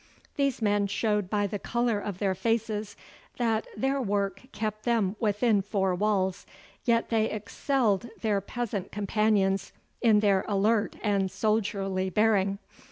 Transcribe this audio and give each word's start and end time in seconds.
These 0.35 0.63
men 0.63 0.87
showed 0.87 1.29
by 1.29 1.45
the 1.45 1.59
colour 1.59 1.99
of 1.99 2.17
their 2.17 2.33
faces 2.33 2.95
that 3.37 3.67
their 3.77 4.01
work 4.01 4.41
kept 4.51 4.81
them 4.83 5.15
within 5.19 5.61
four 5.61 5.93
walls, 5.93 6.47
yet 6.85 7.09
they 7.09 7.29
excelled 7.29 8.09
their 8.21 8.41
peasant 8.41 8.91
companions 8.91 9.73
in 10.01 10.21
their 10.21 10.43
alert 10.47 10.95
and 11.03 11.29
soldierly 11.29 12.09
bearing. 12.09 12.57